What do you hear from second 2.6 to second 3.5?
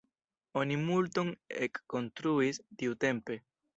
tiutempe.